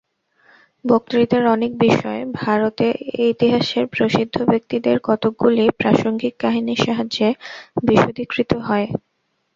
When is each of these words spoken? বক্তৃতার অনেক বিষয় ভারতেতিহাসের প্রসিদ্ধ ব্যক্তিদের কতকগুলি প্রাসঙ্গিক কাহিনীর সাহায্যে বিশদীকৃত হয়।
বক্তৃতার 0.85 1.43
অনেক 1.47 1.71
বিষয় 1.79 2.19
ভারতেতিহাসের 2.39 3.85
প্রসিদ্ধ 3.87 4.35
ব্যক্তিদের 4.43 4.95
কতকগুলি 5.03 5.65
প্রাসঙ্গিক 5.79 6.33
কাহিনীর 6.39 6.83
সাহায্যে 6.85 7.29
বিশদীকৃত 7.83 8.51
হয়। 8.61 8.87